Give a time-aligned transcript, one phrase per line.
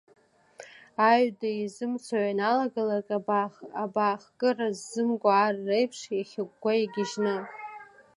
[1.09, 3.07] Аҩада изымцо ианалагалак,
[3.83, 7.35] абаахкыра ззымгоз ар реиԥш, ихьагәгәа игьежьны…